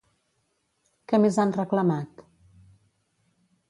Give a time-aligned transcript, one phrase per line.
[1.13, 2.27] Què més han reclamat?